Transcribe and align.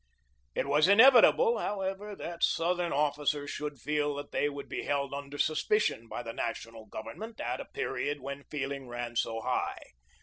It 0.55 0.65
was 0.65 0.87
inevitable, 0.87 1.59
however, 1.59 2.15
that 2.15 2.41
Southern 2.43 2.91
officers 2.91 3.51
should 3.51 3.79
feel 3.79 4.15
that 4.15 4.31
they 4.31 4.49
would 4.49 4.67
be 4.67 4.81
held 4.85 5.13
under 5.13 5.37
suspicion 5.37 6.07
by 6.07 6.23
the 6.23 6.33
National 6.33 6.87
Government 6.87 7.39
at 7.39 7.61
a 7.61 7.65
period 7.65 8.19
when 8.19 8.43
feeling 8.45 8.87
ran 8.87 9.15
so 9.15 9.41
high. 9.41 9.79